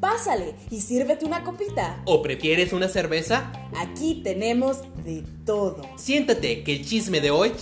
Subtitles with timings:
[0.00, 2.02] Pásale y sírvete una copita.
[2.04, 3.52] ¿O prefieres una cerveza?
[3.76, 5.82] Aquí tenemos de todo.
[5.96, 7.52] Siéntate, que el chisme de hoy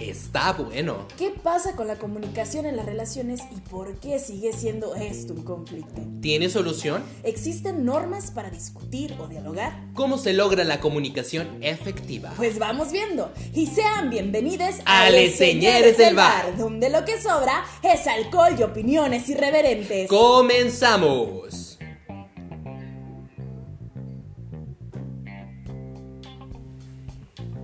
[0.00, 1.06] está bueno.
[1.16, 5.42] ¿Qué pasa con la comunicación en las relaciones y por qué sigue siendo esto un
[5.42, 6.02] conflicto?
[6.20, 7.02] ¿Tiene solución?
[7.22, 9.72] ¿Existen normas para discutir o dialogar?
[9.94, 12.32] ¿Cómo se logra la comunicación efectiva?
[12.36, 13.32] Pues vamos viendo.
[13.54, 18.62] Y sean bienvenidos a Les Señores del Bar, donde lo que sobra es alcohol y
[18.62, 20.08] opiniones irreverentes.
[20.08, 21.67] ¡Comenzamos!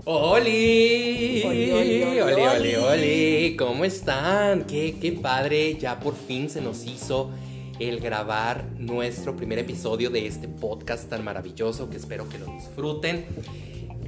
[0.07, 1.43] ¡Oli!
[1.47, 3.57] Oli, oli, oli, ¡Oli!
[3.57, 4.65] ¿Cómo están?
[4.65, 7.31] Qué, qué padre, ya por fin se nos hizo
[7.79, 13.25] el grabar nuestro primer episodio de este podcast tan maravilloso que espero que lo disfruten.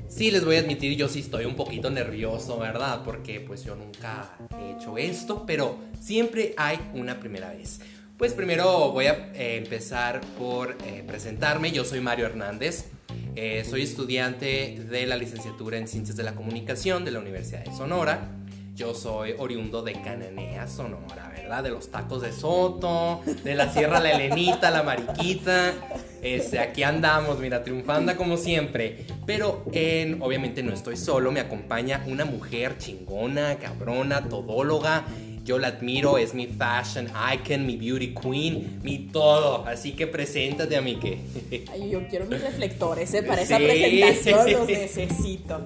[0.07, 3.01] Sí, les voy a admitir, yo sí estoy un poquito nervioso, ¿verdad?
[3.03, 7.81] Porque pues yo nunca he hecho esto, pero siempre hay una primera vez.
[8.19, 11.73] Pues primero voy a eh, empezar por eh, presentarme.
[11.73, 12.91] Yo soy Mario Hernández.
[13.39, 17.71] Eh, soy estudiante de la licenciatura en Ciencias de la Comunicación de la Universidad de
[17.71, 18.31] Sonora.
[18.75, 21.63] Yo soy oriundo de Cananea, Sonora, ¿verdad?
[21.63, 25.75] De los tacos de Soto, de la Sierra La Elenita, la Mariquita.
[26.23, 29.05] Este, aquí andamos, mira, triunfando como siempre.
[29.27, 35.05] Pero en, obviamente no estoy solo, me acompaña una mujer chingona, cabrona, todóloga.
[35.47, 39.65] Yo la admiro, es mi fashion icon, mi beauty queen, mi todo.
[39.65, 41.21] Así que preséntate a mí que.
[41.73, 43.23] Ay, yo quiero mis reflectores, ¿eh?
[43.23, 45.61] Para esa presentación los necesito.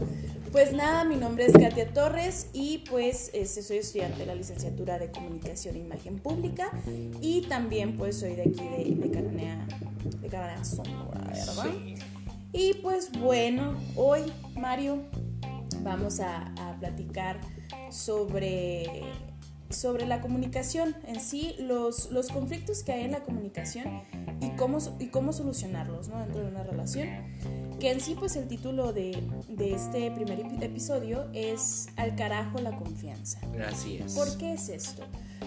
[0.53, 4.99] Pues nada, mi nombre es Katia Torres y pues este, soy estudiante de la licenciatura
[4.99, 6.73] de Comunicación e Imagen Pública
[7.23, 9.67] y también pues soy de aquí de, de Cananea,
[10.21, 11.67] de Cananea Sonora, ¿verdad?
[11.73, 11.95] Sí.
[12.53, 14.23] Y pues bueno, hoy
[14.57, 14.99] Mario
[15.83, 17.41] vamos a, a platicar
[17.91, 19.03] sobre,
[19.71, 24.03] sobre la comunicación en sí, los, los conflictos que hay en la comunicación
[24.41, 26.19] y cómo, y cómo solucionarlos ¿no?
[26.19, 27.09] dentro de una relación.
[27.79, 32.59] Que en sí pues el título de, de este primer epi- episodio es Al carajo
[32.59, 33.41] la confianza.
[33.67, 34.13] Así es.
[34.15, 35.03] ¿Por qué es esto?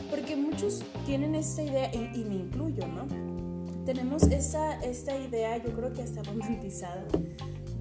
[0.10, 3.06] Porque muchos tienen esta idea, y, y me incluyo, ¿no?
[3.86, 7.06] Tenemos esta, esta idea, yo creo que está romantizada,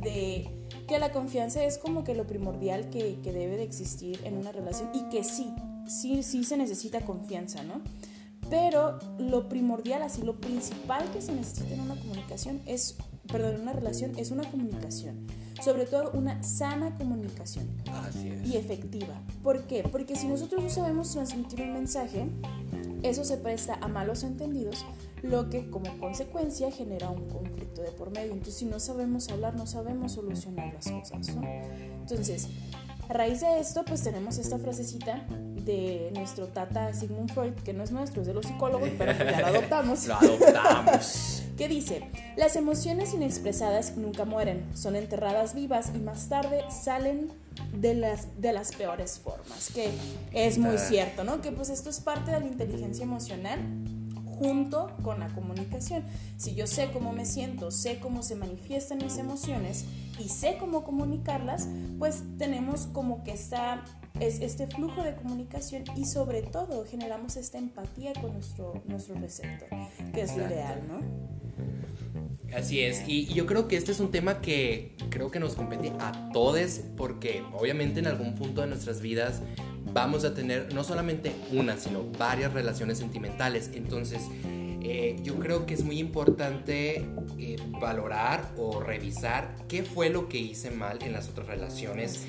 [0.02, 0.48] de
[0.86, 4.52] que la confianza es como que lo primordial que, que debe de existir en una
[4.52, 5.54] relación y que sí,
[5.88, 7.82] sí, sí se necesita confianza, ¿no?
[8.50, 12.97] Pero lo primordial, así lo principal que se necesita en una comunicación es,
[13.28, 15.26] perdón, en una relación es una comunicación,
[15.62, 18.47] sobre todo una sana comunicación Así es.
[18.48, 19.22] y efectiva.
[19.43, 19.84] ¿Por qué?
[19.84, 22.26] Porque si nosotros no sabemos transmitir un mensaje,
[23.03, 24.84] eso se presta a malos entendidos,
[25.22, 28.32] lo que como consecuencia genera un conflicto de por medio.
[28.32, 31.43] Entonces, si no sabemos hablar, no sabemos solucionar las cosas, ¿no?
[32.00, 32.49] Entonces,
[33.09, 35.26] a raíz de esto, pues tenemos esta frasecita
[35.65, 39.25] de nuestro tata Sigmund Freud, que no es nuestro, es de los psicólogos, pero que
[39.25, 40.06] ya lo adoptamos.
[40.06, 41.43] Lo adoptamos.
[41.56, 42.03] que dice,
[42.37, 47.31] las emociones inexpresadas nunca mueren, son enterradas vivas y más tarde salen
[47.75, 49.91] de las, de las peores formas, que
[50.33, 50.78] es muy Ah.
[50.78, 51.41] cierto, ¿no?
[51.41, 53.61] Que pues esto es parte de la inteligencia emocional
[54.39, 56.03] junto con la comunicación.
[56.37, 59.84] Si yo sé cómo me siento, sé cómo se manifiestan mis emociones
[60.19, 61.69] y sé cómo comunicarlas,
[61.99, 63.84] pues tenemos como que esta,
[64.21, 69.69] es este flujo de comunicación y sobre todo generamos esta empatía con nuestro, nuestro receptor,
[70.12, 71.33] que es lo ideal, ¿no?
[72.56, 75.55] Así es, y y yo creo que este es un tema que creo que nos
[75.55, 79.41] compete a todos porque obviamente en algún punto de nuestras vidas
[79.93, 83.71] vamos a tener no solamente una, sino varias relaciones sentimentales.
[83.75, 84.23] Entonces,
[84.84, 87.06] eh, yo creo que es muy importante
[87.39, 92.27] eh, valorar o revisar qué fue lo que hice mal en las otras relaciones.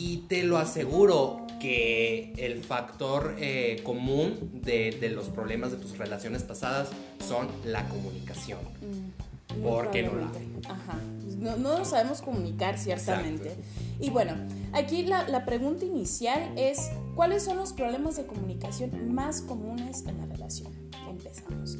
[0.00, 5.98] Y te lo aseguro que el factor eh, común de, de los problemas de tus
[5.98, 6.90] relaciones pasadas
[7.26, 8.60] son la comunicación.
[8.80, 10.68] Mm, muy ¿Por qué no la probablemente.
[10.68, 11.00] Ajá.
[11.38, 13.56] No, no lo sabemos comunicar, ciertamente.
[13.98, 14.34] Y bueno,
[14.72, 20.18] aquí la, la pregunta inicial es, ¿cuáles son los problemas de comunicación más comunes en
[20.18, 20.72] la relación?
[21.08, 21.76] Empezamos.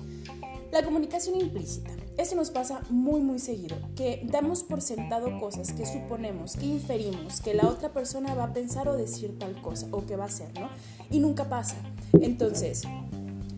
[0.73, 1.93] La comunicación implícita.
[2.19, 7.41] Esto nos pasa muy muy seguido, que damos por sentado cosas que suponemos, que inferimos,
[7.41, 10.27] que la otra persona va a pensar o decir tal cosa, o que va a
[10.27, 10.69] hacer, ¿no?
[11.11, 11.77] Y nunca pasa.
[12.21, 12.83] Entonces,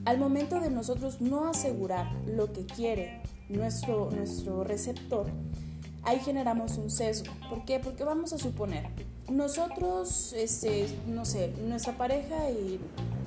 [0.04, 5.24] al momento de nosotros no asegurar lo que quiere nuestro, nuestro receptor,
[6.02, 7.32] ahí generamos un sesgo.
[7.48, 7.80] ¿Por qué?
[7.80, 8.90] Porque vamos a suponer,
[9.30, 12.78] nosotros, este, no sé, nuestra pareja y,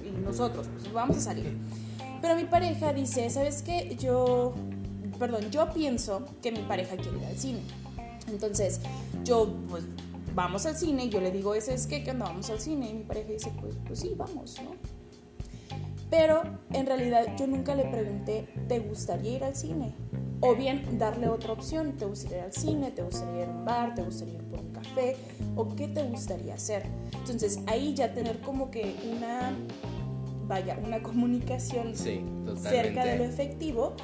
[0.05, 1.57] y nosotros, pues vamos a salir.
[2.21, 3.97] Pero mi pareja dice, ¿sabes qué?
[3.99, 4.53] Yo,
[5.23, 7.61] perdón, yo pienso que mi pareja quiere ir al cine.
[8.27, 8.81] Entonces,
[9.23, 9.85] yo, pues,
[10.35, 12.93] vamos al cine, y yo le digo, ese es que, cuando vamos al cine, y
[12.93, 14.71] mi pareja dice, pues, pues sí, vamos, ¿no?
[16.09, 16.43] Pero
[16.73, 19.95] en realidad yo nunca le pregunté, ¿te gustaría ir al cine?
[20.41, 22.91] O bien darle otra opción, ¿te gustaría ir al cine?
[22.91, 23.95] ¿Te gustaría ir a un bar?
[23.95, 25.15] ¿Te gustaría ir por un café?
[25.55, 26.83] ¿O qué te gustaría hacer?
[27.13, 29.53] Entonces ahí ya tener como que una,
[30.47, 33.95] vaya, una comunicación cerca de lo efectivo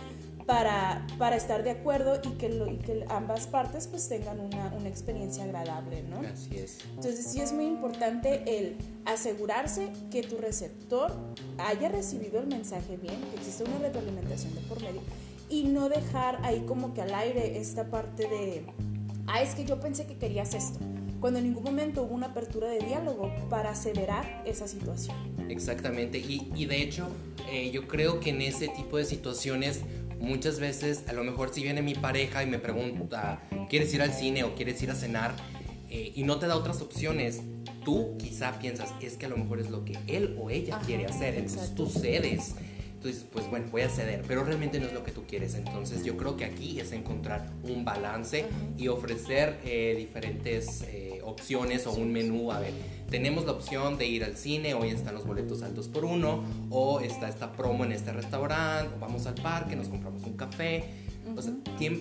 [0.49, 4.73] para, para estar de acuerdo y que, lo, y que ambas partes pues tengan una,
[4.75, 6.21] una, experiencia agradable, ¿no?
[6.21, 6.79] Así es.
[6.95, 8.75] Entonces sí es muy importante el
[9.05, 11.15] asegurarse que tu receptor
[11.59, 15.01] haya recibido el mensaje bien, que existe una retroalimentación de por medio
[15.51, 18.65] y no dejar ahí como que al aire esta parte de,
[19.27, 20.79] ah, es que yo pensé que querías esto
[21.19, 25.17] cuando en ningún momento hubo una apertura de diálogo para aseverar esa situación.
[25.49, 27.09] Exactamente, y, y de hecho
[27.51, 29.81] eh, yo creo que en ese tipo de situaciones
[30.19, 34.13] muchas veces, a lo mejor si viene mi pareja y me pregunta, ¿quieres ir al
[34.13, 35.35] cine o quieres ir a cenar?
[35.89, 37.41] Eh, y no te da otras opciones,
[37.83, 41.05] tú quizá piensas, es que a lo mejor es lo que él o ella quiere
[41.05, 42.55] hacer, entonces tú cedes.
[42.99, 45.55] Entonces, pues bueno, voy a ceder, pero realmente no es lo que tú quieres.
[45.55, 48.45] Entonces yo creo que aquí es encontrar un balance
[48.77, 52.51] y ofrecer eh, diferentes eh, opciones o un menú.
[52.51, 52.73] A ver,
[53.09, 56.43] tenemos la opción de ir al cine, hoy están los boletos al 2 por 1
[56.71, 60.83] o está esta promo en este restaurante, o vamos al parque, nos compramos un café.
[61.37, 61.53] O sea,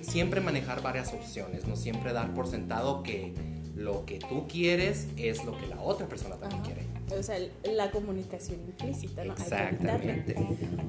[0.02, 3.34] siempre manejar varias opciones, no siempre dar por sentado que
[3.76, 7.90] lo que tú quieres es lo que la otra persona también quiere o sea, la
[7.90, 9.32] comunicación implícita, ¿no?
[9.32, 10.36] Exactamente.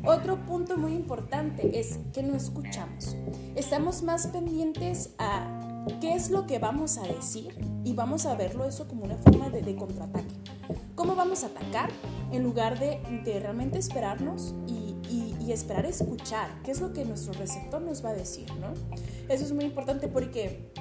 [0.06, 3.16] Otro punto muy importante es que no escuchamos.
[3.56, 8.66] Estamos más pendientes a qué es lo que vamos a decir y vamos a verlo
[8.66, 10.36] eso como una forma de, contraataque.
[10.96, 11.90] ¿Cómo vamos a atacar
[12.32, 17.06] en lugar de, de realmente esperarnos y, y, y, esperar escuchar qué es lo que
[17.06, 18.74] nuestro receptor nos va a decir, ¿no?
[19.30, 20.72] Eso es muy importante porque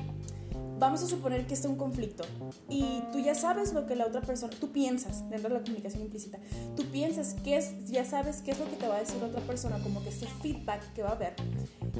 [0.78, 2.24] vamos a suponer que está un conflicto
[2.68, 6.02] y tú ya sabes lo que la otra persona, tú piensas, dentro de la comunicación
[6.02, 6.38] implícita,
[6.76, 9.28] tú piensas que es, ya sabes qué es lo que te va a decir la
[9.28, 11.34] otra persona, como que este feedback que va a haber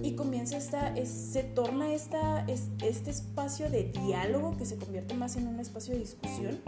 [0.03, 5.49] y comienza esta, se torna esta, este espacio de diálogo que se convierte más en
[5.49, 6.61] un espacio de discusión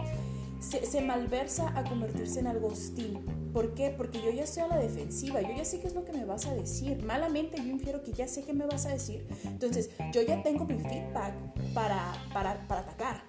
[0.61, 3.19] se, malversa a convertirse en algo hostil.
[3.51, 3.89] ¿Por qué?
[3.89, 6.23] Porque yo ya estoy a la defensiva, yo ya sé qué es lo que me
[6.23, 7.03] vas a decir.
[7.03, 9.27] Malamente yo infiero que ya sé qué me vas a decir.
[9.43, 11.33] Entonces yo ya tengo mi feedback
[11.73, 13.23] para, para, para atacar.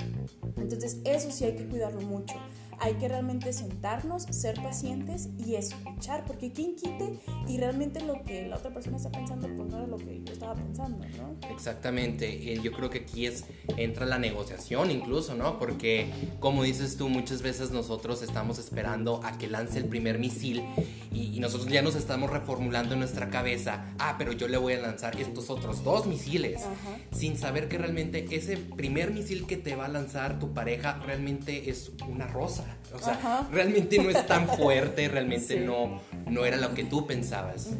[0.56, 2.34] Entonces eso sí hay que cuidarlo mucho
[2.82, 8.48] hay que realmente sentarnos, ser pacientes y escuchar, porque quien quite y realmente lo que
[8.48, 11.48] la otra persona está pensando, pues no era lo que yo estaba pensando, ¿no?
[11.54, 13.44] Exactamente, yo creo que aquí es,
[13.76, 15.60] entra la negociación incluso, ¿no?
[15.60, 20.64] Porque como dices tú, muchas veces nosotros estamos esperando a que lance el primer misil
[21.12, 24.80] y, nosotros ya nos estamos reformulando en nuestra cabeza, ah, pero yo le voy a
[24.80, 26.62] lanzar estos otros dos misiles,
[27.10, 31.68] sin saber que realmente ese primer misil que te va a lanzar tu pareja realmente
[31.68, 32.71] es una rosa.
[32.94, 37.70] O sea, realmente no es tan fuerte, realmente no, no era lo que tú pensabas.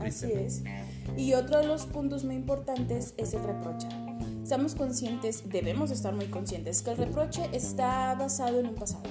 [0.00, 0.62] Así es.
[1.16, 3.88] Y otro de los puntos muy importantes es el reproche.
[4.42, 9.02] Estamos conscientes, debemos estar muy conscientes, que el reproche está basado en un pasado.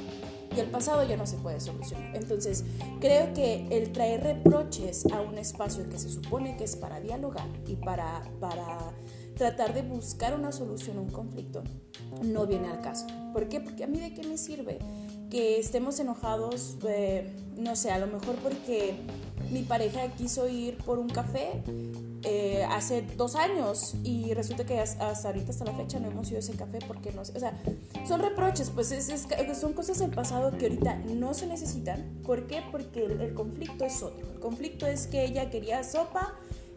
[0.56, 2.16] Y el pasado ya no se puede solucionar.
[2.16, 2.64] Entonces,
[3.02, 7.48] creo que el traer reproches a un espacio que se supone que es para dialogar
[7.68, 8.78] y para, para
[9.36, 11.64] tratar de buscar una solución a un conflicto,
[12.24, 13.08] no viene al caso.
[13.34, 13.60] ¿Por qué?
[13.60, 14.80] Porque a mí de qué me sirve
[15.30, 18.96] que estemos enojados, eh, no sé, a lo mejor porque
[19.52, 21.64] mi pareja quiso ir por un café
[22.24, 26.40] eh, hace dos años y resulta que hasta ahorita, hasta la fecha, no hemos ido
[26.40, 27.54] ese café porque no sé, o sea,
[28.08, 29.28] son reproches, pues es,
[29.60, 32.22] son cosas del pasado que ahorita no se necesitan.
[32.24, 32.64] ¿Por qué?
[32.72, 34.28] Porque el, conflicto es otro.
[34.32, 36.34] El conflicto es que ella quería sopa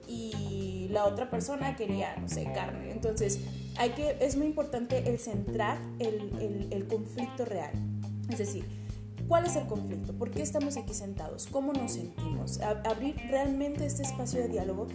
[0.07, 2.91] y la otra persona quería, no sé, carne.
[2.91, 3.41] Entonces,
[3.77, 7.73] hay que, es muy importante el centrar el, el, el conflicto real.
[8.31, 8.65] Es decir,
[9.27, 10.13] ¿cuál es el conflicto?
[10.13, 11.47] ¿Por qué estamos aquí sentados?
[11.51, 12.61] ¿Cómo nos sentimos?
[12.61, 14.87] abrir realmente este espacio de diálogo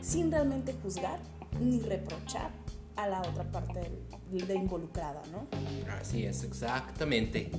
[0.00, 1.18] sin realmente juzgar
[1.60, 2.50] ni reprochar
[2.96, 3.80] a la otra parte
[4.30, 5.46] de, involucrada, ¿no?
[6.00, 7.50] Así es, exactamente.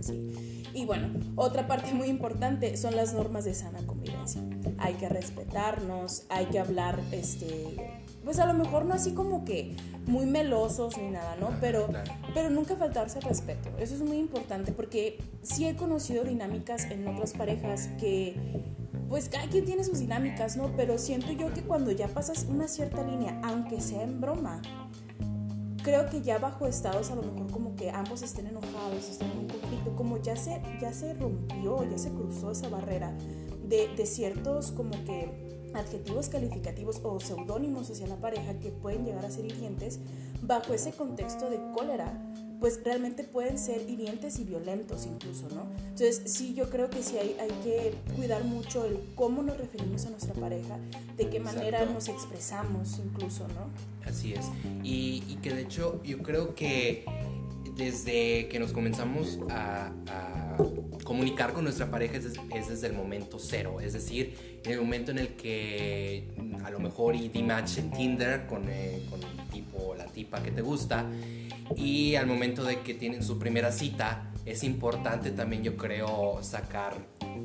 [0.00, 0.64] Sí.
[0.72, 4.40] Y bueno, otra parte muy importante son las normas de sana convivencia.
[4.78, 7.76] Hay que respetarnos, hay que hablar, este,
[8.24, 9.76] pues a lo mejor no así como que
[10.06, 11.50] muy melosos ni nada, ¿no?
[11.60, 11.88] Pero,
[12.34, 13.70] pero nunca faltarse respeto.
[13.78, 18.34] Eso es muy importante porque sí he conocido dinámicas en otras parejas que,
[19.10, 20.70] pues cada quien tiene sus dinámicas, ¿no?
[20.76, 24.62] Pero siento yo que cuando ya pasas una cierta línea, aunque sea en broma,
[25.82, 29.38] creo que ya bajo estados a lo mejor como que ambos estén enojados, estén en
[29.38, 33.12] un conflicto, como ya se, ya se rompió, ya se cruzó esa barrera
[33.64, 39.24] de, de ciertos como que adjetivos calificativos o seudónimos hacia la pareja que pueden llegar
[39.24, 39.98] a ser hirientes
[40.42, 42.12] bajo ese contexto de cólera
[42.60, 45.66] pues realmente pueden ser hirientes y violentos incluso, ¿no?
[45.88, 50.04] Entonces sí, yo creo que sí hay, hay que cuidar mucho el cómo nos referimos
[50.04, 50.78] a nuestra pareja,
[51.16, 53.70] de qué manera nos expresamos incluso, ¿no?
[54.06, 54.46] Así es.
[54.84, 57.04] Y, y, que de hecho yo creo que
[57.80, 59.90] desde que nos comenzamos a,
[61.04, 65.18] comunicar con nuestra pareja es, desde el momento cero, es decir, en el momento en
[65.18, 66.28] el que
[66.62, 70.04] a lo mejor y di match en Tinder con, eh, con el tipo o la
[70.04, 71.06] tipa que te gusta
[71.74, 76.94] y al momento de que tienen su primera cita, es importante también yo creo sacar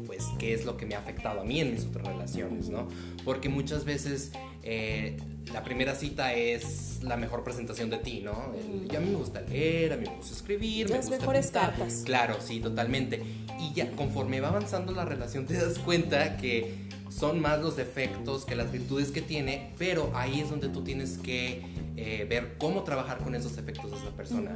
[0.05, 2.87] pues qué es lo que me ha afectado a mí en mis otras relaciones, ¿no?
[3.23, 5.17] Porque muchas veces eh,
[5.53, 8.53] la primera cita es la mejor presentación de ti, ¿no?
[8.89, 12.01] ya a mí me gusta leer, a mí me gusta escribir, Las mejores cartas.
[12.05, 13.21] Claro, sí, totalmente.
[13.59, 18.45] Y ya conforme va avanzando la relación te das cuenta que son más los defectos
[18.45, 21.61] que las virtudes que tiene, pero ahí es donde tú tienes que
[21.97, 24.51] eh, ver cómo trabajar con esos efectos de esa persona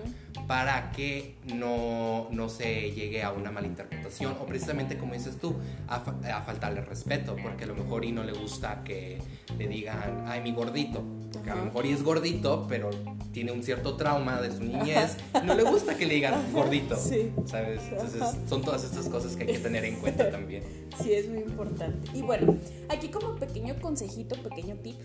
[0.45, 5.55] para que no, no, se llegue a una malinterpretación o precisamente como dices tú,
[5.87, 6.01] a,
[6.41, 9.19] faltarle respeto, porque a lo mejor y no le gusta que
[9.57, 12.89] le digan, ay, mi gordito, porque a lo mejor y es gordito, pero
[13.31, 16.97] tiene un cierto trauma de su niñez, no le gusta que le digan gordito,
[17.45, 17.81] ¿sabes?
[17.89, 20.63] Entonces son todas estas cosas que hay que tener en cuenta también.
[21.01, 22.09] Sí, es muy importante.
[22.13, 22.57] Y bueno,
[22.89, 24.97] aquí como pequeño consejito, pequeño tip,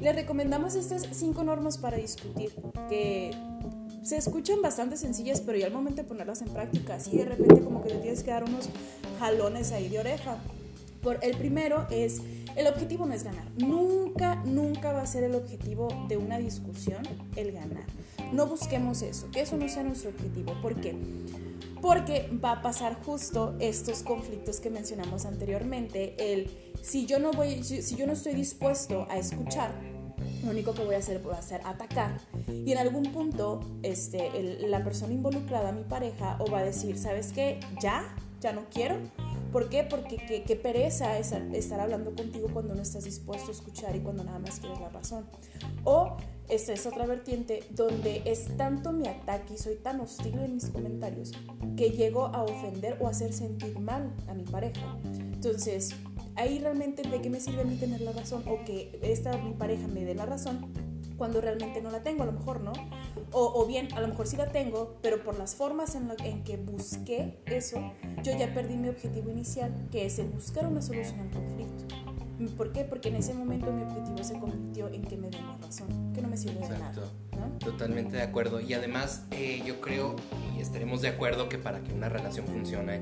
[0.00, 2.52] le recomendamos estas cinco normas para discutir,
[2.88, 3.34] que
[4.02, 7.60] se escuchan bastante sencillas, pero ya al momento de ponerlas en práctica, así de repente
[7.60, 8.68] como que le tienes que dar unos
[9.18, 10.38] jalones ahí de oreja.
[11.02, 12.20] Por, el primero es,
[12.56, 13.44] el objetivo no es ganar.
[13.56, 17.02] Nunca, nunca va a ser el objetivo de una discusión
[17.36, 17.84] el ganar.
[18.32, 20.54] No busquemos eso, que eso no sea nuestro objetivo.
[20.60, 20.94] ¿Por qué?
[21.80, 26.14] Porque va a pasar justo estos conflictos que mencionamos anteriormente.
[26.18, 26.50] El
[26.82, 29.74] si yo no voy, si yo no estoy dispuesto a escuchar,
[30.44, 32.20] lo único que voy a hacer va a ser atacar.
[32.48, 37.32] Y en algún punto, este, la persona involucrada, mi pareja, o va a decir, ¿sabes
[37.32, 37.60] qué?
[37.80, 38.96] Ya, ya no quiero.
[39.52, 39.82] ¿Por qué?
[39.82, 44.22] Porque qué, pereza es estar hablando contigo cuando no estás dispuesto a escuchar y cuando
[44.22, 45.26] nada más quieres la razón.
[45.84, 46.16] O
[46.50, 50.66] esta es otra vertiente donde es tanto mi ataque y soy tan hostil en mis
[50.66, 51.32] comentarios
[51.76, 54.98] que llego a ofender o hacer sentir mal a mi pareja.
[55.04, 55.94] Entonces,
[56.36, 59.52] ahí realmente de qué me sirve a mí tener la razón o que esta mi
[59.52, 60.72] pareja me dé la razón
[61.20, 62.72] cuando realmente no la tengo, a lo mejor no.
[63.30, 66.56] O, bien, a lo mejor sí la tengo, pero por las formas en, en que
[66.56, 67.92] busqué eso,
[68.22, 71.89] yo ya perdí mi objetivo inicial, que es el buscar una solución al conflicto.
[72.48, 72.84] ¿Por qué?
[72.84, 76.22] Porque en ese momento mi objetivo se convirtió en que me den la razón, que
[76.22, 76.92] no me sirve de nada.
[77.58, 78.60] Totalmente de acuerdo.
[78.60, 80.16] Y además eh, yo creo
[80.56, 83.00] y estaremos de acuerdo que para que una relación funcione,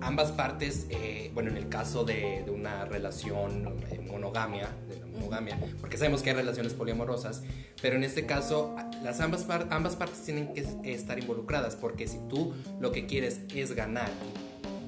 [0.00, 5.06] ambas partes, eh, bueno, en el caso de, de una relación eh, monogamia, de la
[5.06, 7.42] monogamia, porque sabemos que hay relaciones poliamorosas,
[7.82, 12.54] pero en este caso las ambas, ambas partes tienen que estar involucradas, porque si tú
[12.80, 14.10] lo que quieres es ganar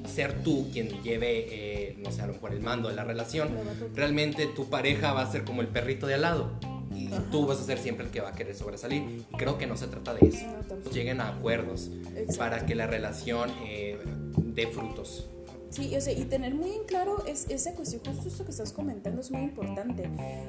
[0.09, 3.51] ser tú quien lleve, eh, no sé, a lo mejor el mando de la relación,
[3.95, 6.51] realmente tu pareja va a ser como el perrito de al lado.
[6.95, 9.25] Y tú vas a ser siempre el que va a querer sobresalir.
[9.31, 10.45] Y creo que no se trata de eso.
[10.93, 11.91] Lleguen a acuerdos
[12.37, 13.99] para que la relación eh,
[14.37, 15.27] dé frutos.
[15.71, 18.73] Sí, o sea, y tener muy en claro es, esa cuestión, justo esto que estás
[18.73, 20.09] comentando es muy importante.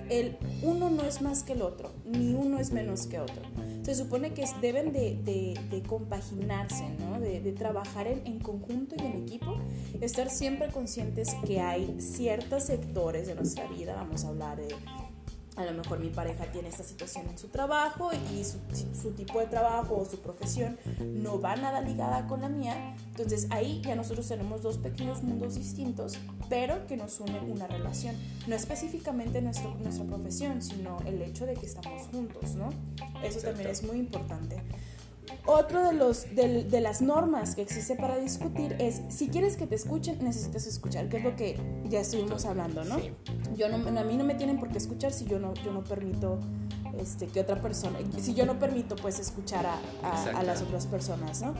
[0.10, 3.42] El uno no es más que el otro, ni uno es menos que otro.
[3.90, 7.20] Se supone que deben de, compaginarse, ¿no?
[7.20, 9.58] de, de trabajar en, en, conjunto y en equipo,
[10.00, 14.76] estar siempre conscientes que hay ciertos sectores de nuestra vida, vamos a hablar de
[15.60, 19.48] a lo mejor mi pareja tiene esta situación en su trabajo y su, tipo de
[19.48, 22.96] trabajo o su profesión no va nada ligada con la mía.
[23.10, 26.18] Entonces ahí ya nosotros tenemos dos pequeños mundos distintos,
[26.50, 28.16] pero que nos une una relación.
[28.48, 32.70] No específicamente nuestro, nuestra profesión, sino el hecho de que estamos juntos, ¿no?
[33.22, 34.62] Eso también es muy importante.
[35.46, 39.76] Otro de, los, de, las normas que existe para discutir es, si quieres que te
[39.76, 41.60] escuchen, necesitas escuchar, que es lo que
[41.90, 42.98] ya estuvimos hablando, ¿no?
[43.56, 45.84] Yo no a mí no me tienen por qué escuchar si yo no, yo no
[45.84, 46.40] permito
[46.98, 50.86] este, que otra persona, si yo no permito pues escuchar a, a, a las otras
[50.86, 51.54] personas, ¿no?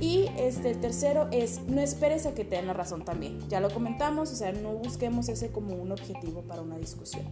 [0.00, 3.38] Y este, el tercero es, no esperes a que te den la razón también.
[3.48, 7.22] Ya lo comentamos, o sea, no busquemos ese como un objetivo para una discusión.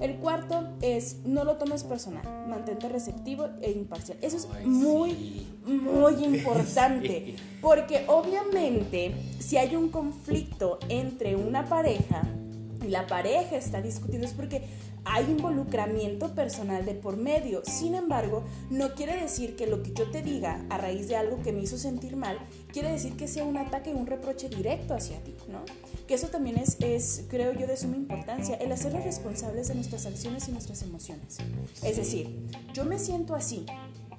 [0.00, 4.18] El cuarto es, no lo tomes personal, mantente receptivo e imparcial.
[4.20, 12.22] Eso es muy, muy importante, porque obviamente si hay un conflicto entre una pareja
[12.84, 14.62] y la pareja está discutiendo es porque
[15.04, 17.62] hay involucramiento personal de por medio.
[17.64, 21.42] Sin embargo, no quiere decir que lo que yo te diga a raíz de algo
[21.42, 22.38] que me hizo sentir mal,
[22.72, 25.60] quiere decir que sea un ataque, un reproche directo hacia ti, ¿no?
[26.06, 30.06] Que eso también es, es creo yo, de suma importancia, el hacernos responsables de nuestras
[30.06, 31.38] acciones y nuestras emociones.
[31.82, 33.66] Es decir, yo me siento así,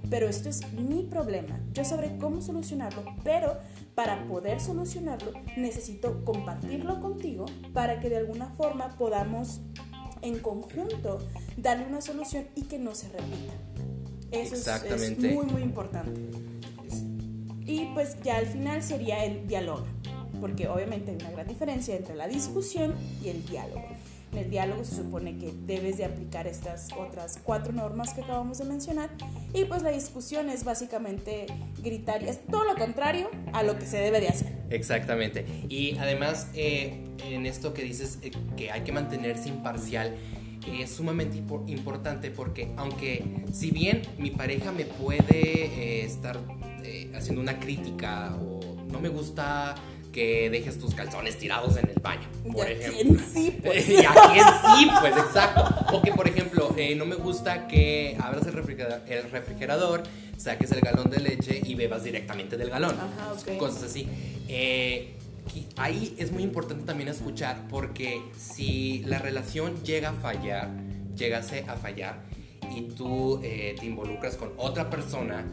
[0.09, 1.59] pero esto es mi problema.
[1.73, 3.57] Yo sabré cómo solucionarlo, pero
[3.95, 9.61] para poder solucionarlo necesito compartirlo contigo para que de alguna forma podamos
[10.21, 11.19] en conjunto
[11.57, 13.53] darle una solución y que no se repita.
[14.31, 16.21] Eso Es, muy, muy importante.
[17.65, 19.85] Y pues ya al final sería el diálogo,
[20.39, 23.83] porque obviamente hay una gran diferencia entre la discusión y el diálogo.
[24.31, 28.59] En el diálogo se supone que debes de aplicar estas otras cuatro normas que acabamos
[28.59, 29.09] de mencionar
[29.53, 31.47] y pues la discusión es básicamente
[31.83, 34.57] gritar, es todo lo contrario a lo que se debe de hacer.
[34.69, 35.45] Exactamente.
[35.67, 40.15] Y además eh, en esto que dices eh, que hay que mantenerse imparcial,
[40.67, 41.37] es sumamente
[41.67, 46.39] importante porque aunque si bien mi pareja me puede eh, estar
[47.15, 48.59] haciendo una crítica o
[48.91, 49.75] no me gusta
[50.11, 53.23] que dejes tus calzones tirados en el baño, por y ejemplo.
[53.33, 53.87] sí, pues.
[53.89, 54.39] y aquí
[54.77, 55.95] sí, pues, exacto.
[55.95, 58.53] O que, por ejemplo, eh, no me gusta que abras el
[59.31, 60.03] refrigerador,
[60.37, 62.95] saques el galón de leche y bebas directamente del galón.
[62.95, 63.57] Ajá, okay.
[63.57, 64.07] Cosas así.
[64.47, 65.15] Eh,
[65.77, 70.69] ahí es muy importante también escuchar porque si la relación llega a fallar,
[71.15, 72.23] llegase a fallar
[72.75, 75.45] y tú eh, te involucras con otra persona,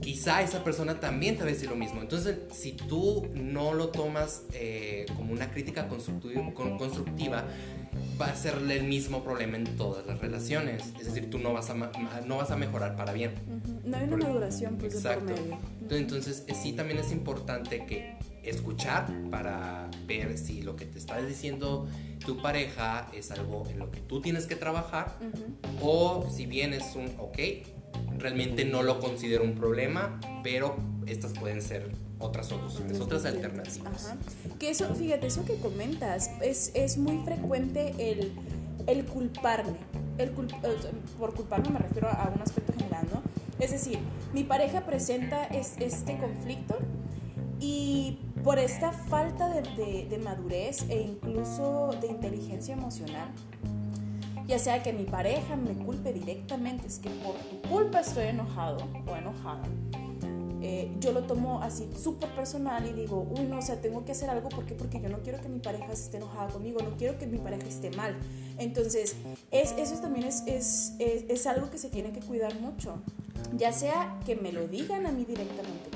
[0.00, 2.00] quizá esa persona también te va a decir lo mismo.
[2.00, 7.44] Entonces, si tú no lo tomas eh, como una crítica constructiva,
[8.20, 10.92] va a ser el mismo problema en todas las relaciones.
[10.98, 13.32] Es decir, tú no vas a, no vas a mejorar para bien.
[13.84, 15.34] No hay una maduración pues, Exacto.
[15.90, 21.20] Entonces, eh, sí también es importante que escuchar para ver si lo que te está
[21.20, 21.88] diciendo
[22.24, 25.18] tu pareja es algo en lo que tú tienes que trabajar
[25.80, 27.38] o si bien es un, ok,
[28.18, 34.14] realmente no lo considero un problema, pero estas pueden ser otras soluciones, otras alternativas.
[34.58, 38.32] Que eso, fíjate, eso que comentas, es, es muy frecuente el,
[38.86, 39.78] el culparme.
[40.18, 43.22] El por culparme me refiero a un aspecto general, ¿no?
[43.58, 43.98] Es decir,
[44.32, 46.78] mi pareja presenta este conflicto
[47.62, 53.28] y por esta falta de, de madurez e incluso de inteligencia emocional,
[54.48, 58.78] ya sea que mi pareja me culpe directamente, es que por tu culpa estoy enojado
[59.06, 59.62] o enojada.
[60.60, 64.12] Eh, yo lo tomo así súper personal y digo, uy, no, o sea, tengo que
[64.12, 67.16] hacer algo porque porque yo no quiero que mi pareja esté enojada conmigo, no quiero
[67.18, 68.16] que mi pareja esté mal.
[68.58, 69.16] Entonces,
[69.52, 72.96] es, eso también es, es, es, es algo que se tiene que cuidar mucho.
[73.56, 75.90] Ya sea que me lo digan a mí directamente,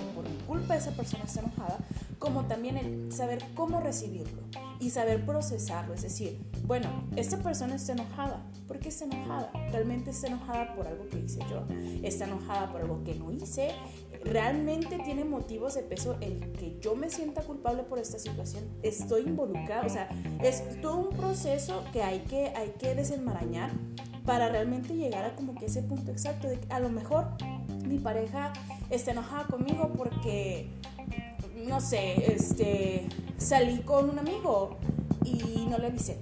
[0.57, 1.79] culpa esa persona está enojada,
[2.19, 4.43] como también el saber cómo recibirlo
[4.81, 5.95] y saber procesarlo.
[5.95, 8.45] Es decir, bueno, esta persona está enojada.
[8.67, 9.51] ¿Por qué está enojada?
[9.71, 11.65] ¿Realmente está enojada por algo que hice yo?
[12.03, 13.71] ¿Está enojada por algo que no hice?
[14.25, 18.65] ¿Realmente tiene motivos de peso el que yo me sienta culpable por esta situación?
[18.83, 19.87] ¿Estoy involucrada?
[19.87, 20.09] O sea,
[20.43, 23.71] es todo un proceso que hay que, hay que desenmarañar
[24.25, 27.29] para realmente llegar a como que ese punto exacto de que a lo mejor
[27.87, 28.53] mi pareja
[28.91, 30.69] está enojada conmigo porque
[31.67, 33.07] no sé, este,
[33.39, 34.77] salí con un amigo
[35.25, 36.19] y no le avisé.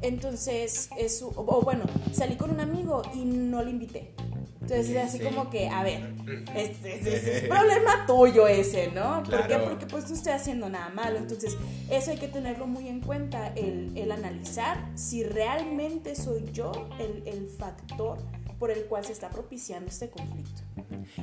[0.00, 4.12] Entonces, eso, o, bueno, salí con un amigo y no le invité.
[4.60, 6.14] Entonces, es así como que, a ver,
[6.54, 9.22] es, es, problema tuyo ese, ¿no?
[9.22, 9.58] ¿Por qué?
[9.58, 11.18] Porque pues no estoy haciendo nada malo.
[11.18, 11.56] Entonces,
[11.90, 17.26] eso hay que tenerlo muy en cuenta, el, el analizar si realmente soy yo el,
[17.26, 18.18] el factor
[18.58, 20.61] por el cual se está propiciando este conflicto.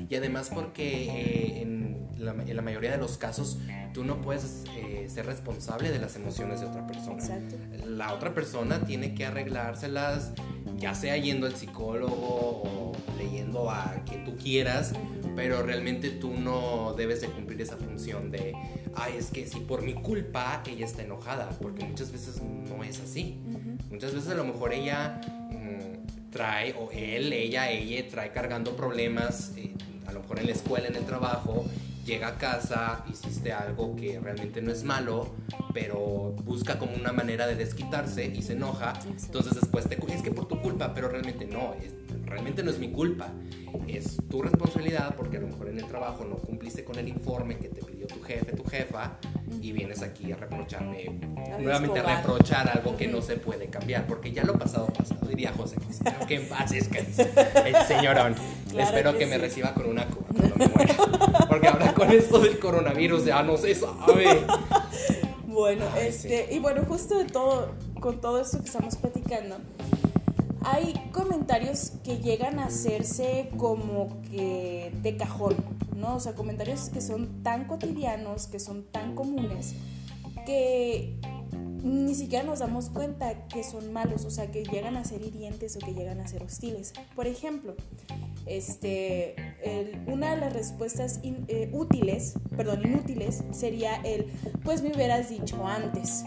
[0.10, 3.60] Y además porque eh, en, la, en, la, mayoría de los casos
[3.94, 7.18] tú no puedes eh, ser responsable de las emociones de otra persona.
[7.18, 7.56] Exacto.
[7.86, 10.34] La otra persona tiene que arreglárselas,
[10.78, 14.94] ya sea yendo al psicólogo o leyendo a quien tú quieras,
[15.36, 18.54] pero realmente tú no debes de cumplir esa función de,
[18.96, 23.00] ay, es que si por mi culpa ella está enojada, porque muchas veces no es
[23.00, 23.40] así.
[23.90, 25.20] Muchas veces a lo mejor ella
[26.32, 29.74] trae, o él, ella, ella, trae cargando problemas, eh,
[30.08, 31.66] a lo mejor en la escuela, en el trabajo,
[32.06, 35.36] llega a casa, hiciste algo que realmente no es malo,
[35.74, 40.32] pero busca como una manera de desquitarse y se enoja, entonces después te es que
[40.32, 41.94] por tu culpa, pero realmente no, es,
[42.30, 43.32] realmente no es mi culpa,
[43.88, 47.58] es tu responsabilidad porque a lo mejor en el trabajo no cumpliste con el informe
[47.58, 49.18] que te pidió tu jefe, tu jefa,
[49.62, 51.20] y vienes aquí a reprocharme,
[51.60, 55.54] nuevamente a reprochar algo que no se puede cambiar, porque ya lo pasado pasado, diría
[55.54, 58.36] José José, que en paz es que el señorón.
[58.78, 60.96] Espero que, me reciba con una cuba cuando me muera,
[61.50, 64.46] porque ahora con esto del coronavirus ya no se sabe.
[65.48, 69.58] Bueno, este, y bueno, justo de todo, con todo esto que estamos platicando,
[70.64, 75.56] hay comentarios que llegan a hacerse como que de cajón,
[75.96, 76.16] ¿no?
[76.16, 79.76] O sea, comentarios que son tan cotidianos, que son tan comunes,
[80.46, 81.20] que
[81.84, 85.78] ni siquiera nos damos cuenta que son malos, o sea, que llegan a ser hirientes
[85.78, 86.94] o que llegan a ser hostiles.
[87.16, 87.76] Por ejemplo,
[88.46, 89.36] este,
[90.08, 94.26] una de las respuestas eh, útiles, perdón, inútiles, sería el,
[94.64, 96.26] pues me hubieras dicho antes.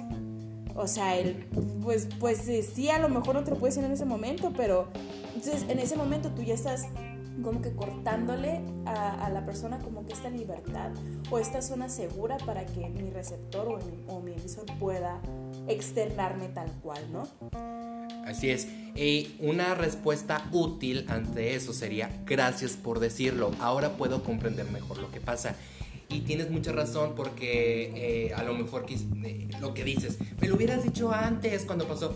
[0.74, 1.34] O sea, el,
[1.82, 2.38] pues, pues
[2.74, 4.88] sí, a lo mejor no te lo puedes decir en ese momento, pero
[5.34, 6.86] entonces en ese momento tú ya estás
[7.42, 10.90] como que cortándole a, la persona como que esta libertad
[11.30, 15.20] o esta zona segura para que mi receptor o mi, o mi emisor pueda
[15.68, 17.26] externarme tal cual, ¿no?
[18.26, 18.68] Así es.
[18.94, 23.50] Y una respuesta útil ante eso sería gracias por decirlo.
[23.60, 25.56] Ahora puedo comprender mejor lo que pasa.
[26.12, 30.56] Y tienes mucha razón porque eh, a lo mejor eh, lo que dices, me lo
[30.56, 32.14] hubieras dicho antes cuando pasó.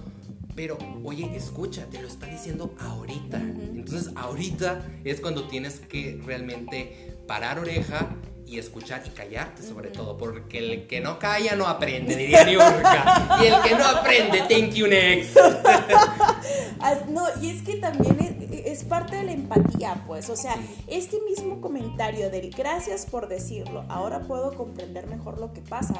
[0.54, 3.38] Pero, oye, escucha, te lo está diciendo ahorita.
[3.38, 10.16] Entonces, ahorita es cuando tienes que realmente parar oreja y escuchar y callarte sobre todo,
[10.16, 13.38] porque el que no calla no aprende, diría Niurka.
[13.42, 15.36] y el que no aprende, thank you next.
[17.08, 20.54] no, y es que también es, parte de la empatía, pues, o sea,
[20.86, 25.94] este mismo comentario del gracias por decirlo, ahora puedo comprender mejor lo que pasa,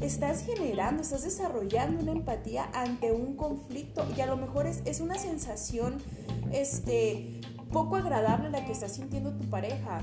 [0.00, 5.00] estás generando, estás desarrollando una empatía ante un conflicto y a lo mejor es, es
[5.00, 6.02] una sensación,
[6.52, 7.40] este,
[7.72, 10.02] poco agradable la que está sintiendo tu pareja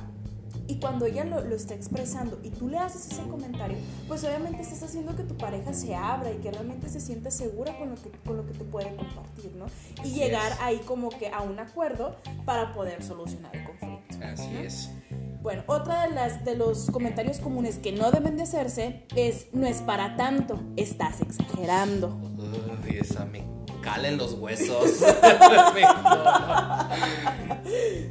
[0.71, 4.81] y cuando ella lo, está expresando y tú le haces ese comentario, pues obviamente estás
[4.83, 8.09] haciendo que tu pareja se abra y que realmente se sienta segura con lo que,
[8.25, 9.65] con lo que te puede compartir, ¿no?
[10.05, 14.25] Y llegar ahí como que a un acuerdo para poder solucionar el conflicto.
[14.25, 14.89] Así es.
[15.41, 19.67] Bueno, otra de, las, de los comentarios comunes que no deben de hacerse es, no
[19.67, 22.15] es para tanto, estás exagerando.
[22.37, 23.43] Uy, esa me
[23.81, 25.01] cala en los huesos.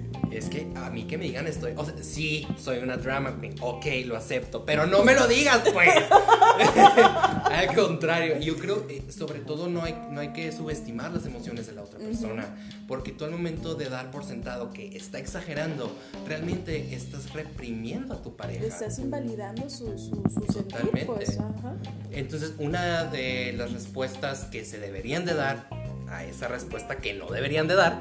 [0.30, 3.54] es que a mí que me digan estoy, o sea, sí, soy una drama queen,
[3.60, 5.90] ok, lo acepto, pero no me lo digas, pues.
[7.50, 11.66] Al contrario, yo creo, eh, sobre todo no hay, no hay que subestimar las emociones
[11.66, 12.46] de la otra persona,
[12.86, 15.94] porque tú al momento de dar por sentado que está exagerando,
[16.26, 18.64] realmente estás reprimiendo a tu pareja.
[18.64, 21.06] Estás invalidando su, su, Totalmente.
[21.06, 21.38] Pues,
[22.12, 25.68] Entonces, una de las respuestas que se deberían de dar
[26.08, 28.00] a esa respuesta que no deberían de dar,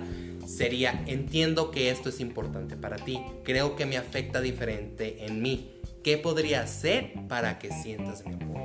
[0.49, 5.71] sería, entiendo que esto es importante para ti, creo que me afecta diferente en mí.
[6.03, 8.59] ¿Qué podría hacer para que sientas mi apoyo?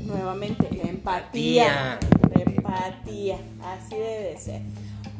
[0.00, 1.98] Nuevamente, empatía.
[2.34, 4.62] empatía, así debe ser.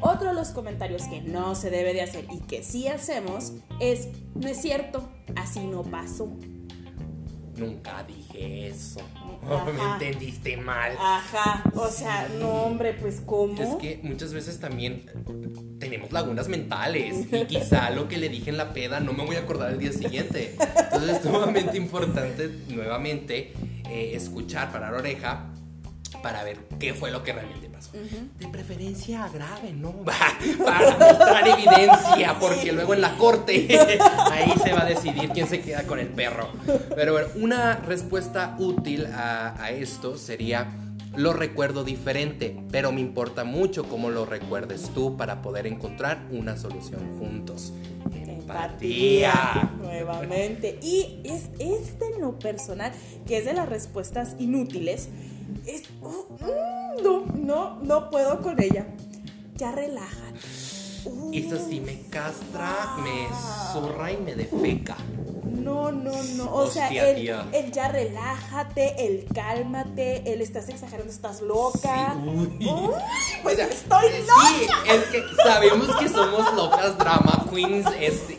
[0.01, 4.09] Otro de los comentarios que no se debe de hacer y que sí hacemos es,
[4.35, 6.29] no es cierto, así no pasó.
[7.57, 9.01] Nunca dije eso.
[9.67, 10.93] me entendiste mal.
[10.99, 13.61] Ajá, o sea, no hombre, pues ¿cómo?
[13.61, 15.05] Es que muchas veces también
[15.79, 19.37] tenemos lagunas mentales y quizá lo que le dije en la peda no me voy
[19.37, 20.57] a acordar el día siguiente.
[20.59, 23.53] Entonces es sumamente importante nuevamente
[23.89, 25.52] eh, escuchar, parar oreja
[26.23, 27.93] para ver qué fue lo que realmente pasó.
[27.93, 29.93] De preferencia grave, ¿no?
[30.65, 33.67] para mostrar evidencia, porque luego en la corte
[34.31, 36.49] ahí se va a decidir quién se queda con el perro.
[36.95, 40.69] Pero bueno, una respuesta útil a, esto sería
[41.17, 46.57] lo recuerdo diferente, pero me importa mucho cómo lo recuerdes tú para poder encontrar una
[46.57, 47.75] solución juntos.
[48.15, 49.71] Empatía.
[49.79, 50.79] Nuevamente.
[50.83, 52.93] Y es este lo personal,
[53.27, 55.09] que es de las respuestas inútiles,
[56.03, 58.87] Oh, mm, no, no, no puedo con ella.
[59.57, 60.41] Ya relájate.
[61.33, 63.27] Y Eso sí me castra, me
[63.73, 64.97] zurra y me defeca.
[65.45, 66.55] No, no, no.
[66.55, 72.17] O sea, el, ya relájate, el cálmate, el estás exagerando, estás loca.
[73.43, 74.35] pues estoy loca.
[74.59, 77.87] Sí, es que sabemos que somos locas drama queens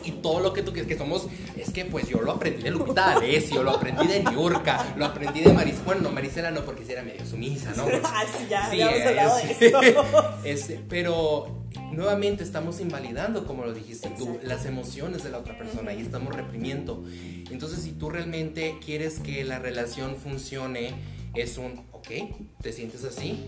[0.04, 1.26] y todo lo que tú quieres que somos.
[1.64, 5.40] Es que pues yo lo aprendí de Lupita D'Alessio, lo aprendí de Niurka, lo aprendí
[5.40, 5.82] de Maris.
[5.82, 7.86] Bueno, no, Marisela no, porque si era medio sumisa, ¿no?
[8.04, 9.80] ah, sí, ya, sí, ya hemos hablado de eso.
[10.44, 15.94] Este, pero nuevamente estamos invalidando, como lo dijiste tú, las emociones de la otra persona
[15.94, 17.02] y estamos reprimiendo.
[17.50, 20.92] Entonces, si tú realmente quieres que la relación funcione,
[21.34, 22.08] es un, ok,
[22.60, 23.42] te sientes así.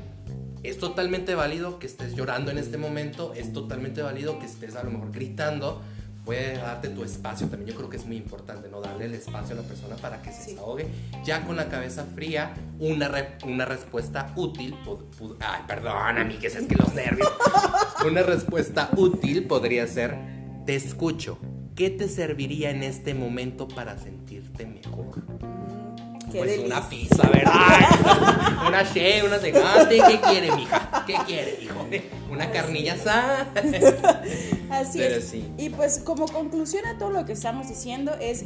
[0.63, 4.83] Es totalmente válido que estés llorando en este momento, es totalmente válido que estés a
[4.83, 5.83] lo mejor gritando,
[6.27, 7.71] puede darte tu espacio también.
[7.71, 8.83] Yo creo que es muy importante, ¿no?
[8.83, 10.89] Darle el espacio a la persona para que se desahogue.
[11.25, 13.11] Ya con la cabeza fría, una,
[13.45, 14.75] una respuesta útil.
[15.41, 17.33] ay, perdón, amigues, es que los nervios.
[18.07, 20.19] una respuesta útil podría ser:
[20.67, 21.39] Te escucho.
[21.77, 25.56] ¿Qué te serviría en este momento para sentirte mejor?
[26.37, 28.65] Pues una pizza, ¿verdad?
[28.69, 31.05] una che, una segante, ¿qué quiere, mija?
[31.07, 31.87] ¿Qué quiere, hijo?
[32.31, 33.49] Una carnilla asada.
[34.71, 35.35] Así es.
[35.57, 38.45] Y pues como conclusión a todo lo que estamos diciendo es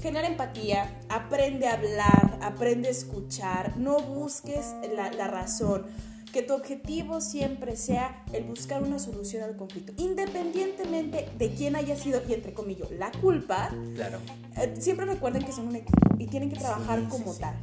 [0.00, 5.86] genera empatía, aprende a hablar, aprende a escuchar, no busques la, la razón
[6.32, 11.96] que tu objetivo siempre sea el buscar una solución al conflicto, independientemente de quién haya
[11.96, 13.70] sido, y entre comillas, la culpa.
[13.94, 14.18] Claro.
[14.56, 17.54] Eh, siempre recuerden que son un equipo y tienen que trabajar como tal.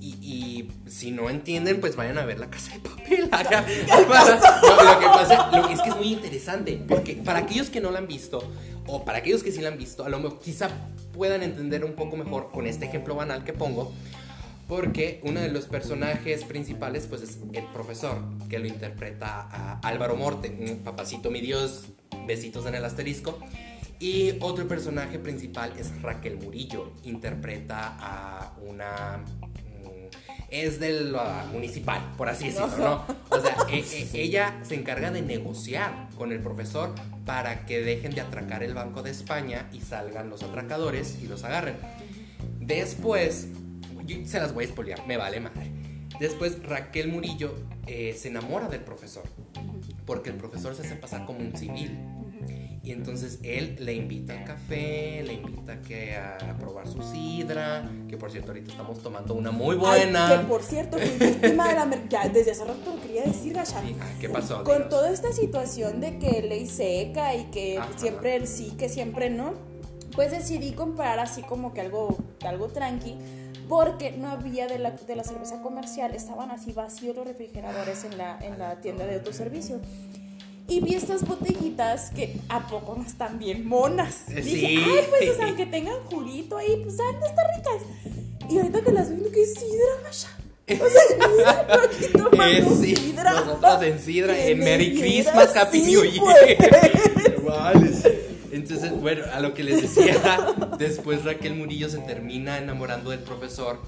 [0.00, 3.20] y, si no entienden, pues vayan a ver la casa de papel.
[3.22, 8.08] lo que pasa es que es muy interesante, porque para aquellos que no la han
[8.08, 8.42] visto,
[8.86, 10.68] o para aquellos que sí la han visto, a lo mejor quizá
[11.12, 13.92] puedan entender un poco mejor con este ejemplo banal que pongo
[14.68, 20.14] porque uno de los personajes principales pues es el profesor, que lo interpreta a Álvaro
[20.14, 21.86] Morte, papacito mi Dios,
[22.26, 23.38] besitos en el asterisco.
[23.98, 31.16] Y otro personaje principal es Raquel Murillo, interpreta a una mm, es del
[31.50, 33.04] municipal, por así decirlo, ¿no?
[33.30, 38.14] O sea, e, e, ella se encarga de negociar con el profesor para que dejen
[38.14, 41.76] de atracar el Banco de España y salgan los atracadores y los agarren.
[42.60, 43.48] Después,
[44.26, 45.70] se las voy a espolear, me vale madre.
[46.18, 47.54] Después Raquel Murillo
[47.86, 49.24] eh, se enamora del profesor,
[50.04, 51.98] porque el profesor se hace pasar como un civil.
[52.82, 58.16] Y entonces él le invita al café, le invita que a, probar su sidra, que
[58.16, 60.38] por cierto ahorita estamos tomando una muy buena.
[60.40, 63.82] que por cierto víctima de la ya, desde hace rato lo quería decir, Gasha.
[64.18, 64.64] ¿Qué pasó?
[64.64, 69.52] Con toda esta situación de que ley seca y que siempre sí, que siempre no,
[70.14, 73.16] pues decidí comprar así como que algo, algo tranqui
[73.68, 78.18] porque no había de la, de la cerveza comercial, estaban así vacíos los refrigeradores en
[78.18, 79.80] la, en la tienda de autoservicio.
[80.68, 84.24] Y vi estas botellitas que a poco no están bien monas.
[84.26, 84.34] Sí.
[84.34, 87.88] Dije, ay, pues, o sea, que tengan jurito ahí, pues de estar ricas.
[88.50, 90.28] Y ahorita que las vi, que es sidra, vaya.
[90.84, 93.32] O sea, mira, aquí tomando sí, sidra.
[93.32, 96.58] Nosotros en sidra, en Merry Christmas, Happy New Year.
[98.58, 103.80] Entonces, bueno, a lo que les decía, después Raquel Murillo se termina enamorando del profesor.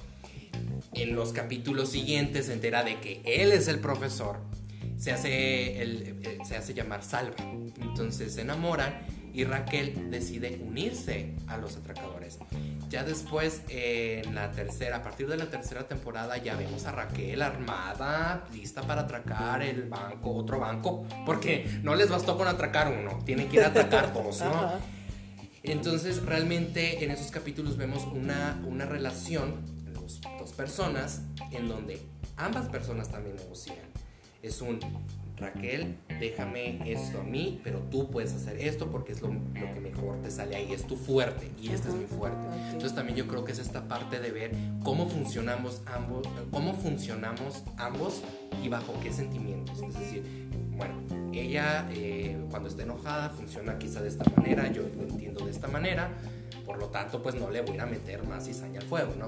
[0.94, 4.38] En los capítulos siguientes se entera de que él es el profesor.
[4.96, 7.34] Se hace, eh, se hace llamar Salva.
[7.80, 8.94] Entonces se enamoran
[9.32, 12.38] y Raquel decide unirse a los atracadores.
[12.88, 17.40] Ya después, en la tercera, a partir de la tercera temporada, ya vemos a Raquel
[17.40, 23.18] armada, lista para atracar el banco, otro banco, porque no les bastó con atracar uno,
[23.24, 24.72] tienen que ir a atracar dos, ¿no?
[25.62, 32.00] Entonces, realmente en esos capítulos vemos una, una relación de dos, dos personas en donde
[32.36, 33.76] ambas personas también negocian.
[34.42, 34.80] Es un
[35.40, 40.20] Raquel, déjame esto a mí, pero tú puedes hacer esto porque es lo, que mejor
[40.22, 42.46] te sale ahí, es tu fuerte y este es mi fuerte.
[42.66, 47.64] Entonces también yo creo que es esta parte de ver cómo funcionamos ambos, cómo funcionamos
[47.76, 48.22] ambos
[48.62, 49.80] y bajo qué sentimientos.
[49.82, 50.22] Es decir,
[50.76, 50.94] bueno,
[51.32, 55.68] ella eh, cuando está enojada funciona quizá de esta manera, yo lo entiendo de esta
[55.68, 56.10] manera
[56.70, 59.26] por lo tanto, pues no le voy a meter más cizaña al fuego, ¿no?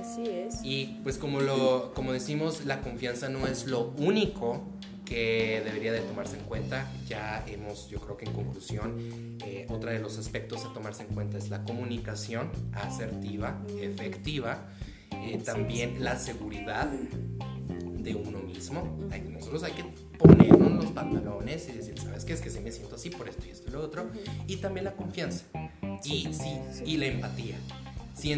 [0.00, 0.58] Así es.
[0.64, 4.64] Y pues como, lo, como decimos, la confianza no es lo único
[5.04, 6.90] que debería de tomarse en cuenta.
[7.08, 11.14] Ya hemos, yo creo que en conclusión, eh, otro de los aspectos a tomarse en
[11.14, 14.66] cuenta es la comunicación asertiva, efectiva,
[15.12, 16.90] eh, también la seguridad
[18.06, 18.98] de uno mismo.
[19.30, 19.84] nosotros hay que
[20.18, 22.32] ponernos los pantalones y decir, ¿sabes qué?
[22.32, 24.08] Es que si me siento así por esto y esto y lo otro.
[24.46, 25.44] Y también la confianza.
[26.04, 27.56] Y, sí, y la empatía.
[28.14, 28.34] Si,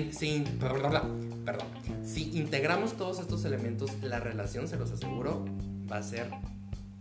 [1.45, 1.67] perdón,
[2.05, 5.45] si integramos todos estos elementos, la relación, se los aseguro,
[5.91, 6.31] va a ser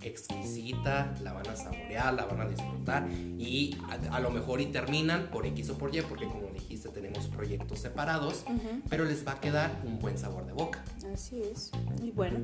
[0.02, 3.76] exquisita, la van a saborear, la van a disfrutar y
[4.12, 7.80] a, lo mejor y terminan por X o por Y, porque como dijiste tenemos proyectos
[7.80, 8.46] separados,
[8.90, 10.84] pero les va a quedar un buen sabor de boca.
[11.18, 11.72] Así es.
[12.04, 12.38] Y bueno,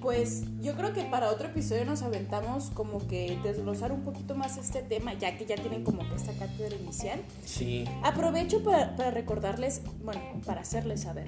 [0.00, 4.56] pues yo creo que para otro episodio nos aventamos como que desglosar un poquito más
[4.56, 7.20] este tema, ya que ya tienen como que esta cátedra inicial.
[7.44, 7.84] Sí.
[8.02, 11.26] Aprovecho para, para recordarles, bueno, para hacerles saber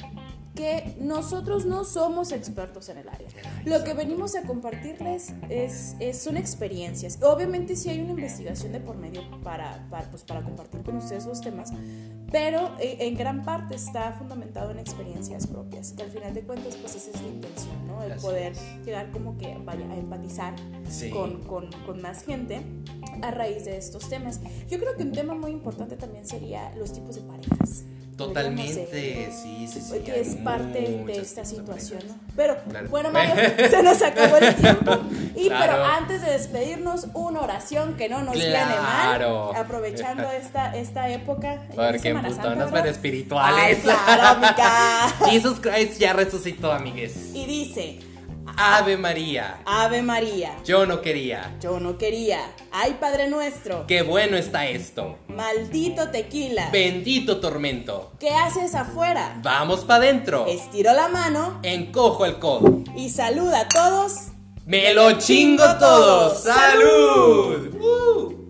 [0.59, 3.29] que nosotros no somos expertos en el área.
[3.65, 7.23] Lo que venimos a compartirles es, son experiencias.
[7.23, 11.27] Obviamente sí hay una investigación de por medio para, para, pues, para compartir con ustedes
[11.27, 11.73] los temas,
[12.33, 16.75] pero eh, en gran parte está fundamentado en experiencias propias, que al final de cuentas
[16.75, 18.03] pues esa es la intención, ¿no?
[18.03, 18.53] El poder
[18.85, 20.57] llegar como que vaya a empatizar
[21.13, 22.63] con, con, con más gente
[23.23, 24.41] a raíz de estos temas.
[24.69, 27.85] Yo creo que un tema muy importante también sería los tipos de parejas.
[28.19, 29.99] Totalmente, sí, sí, sí.
[30.01, 32.01] Que es parte de esta situación.
[32.07, 32.15] ¿no?
[32.37, 32.89] Pero, Claro.
[32.89, 33.35] bueno, Mario,
[33.71, 34.99] se nos acabó el tiempo.
[35.37, 35.65] Y Claro.
[35.73, 39.53] pero antes de despedirnos, una oración que no nos viene Claro.
[39.53, 41.55] mal, aprovechando esta, esta época.
[41.55, 43.59] en Porque Santa, putonas pero espirituales.
[43.65, 45.15] Ay, claro, amiga.
[45.31, 47.31] Jesus Christ ya resucitó, amigues.
[47.35, 48.01] Y dice,
[48.57, 51.57] Ave María, Ave María, yo no quería.
[51.61, 52.41] yo no quería.
[52.73, 55.19] Ay, Padre nuestro, Qué bueno está esto.
[55.29, 56.69] maldito tequila.
[56.73, 58.13] Bendito tormento.
[58.19, 59.39] ¿Qué haces afuera?
[59.43, 60.47] Vamos pa' dentro.
[60.47, 62.83] Estiro la mano Encojo el codo.
[62.97, 64.29] y saluda a todos.
[64.67, 66.35] Me lo chingo todo.
[66.35, 67.75] ¡Salud!
[67.81, 68.48] ¡Uh!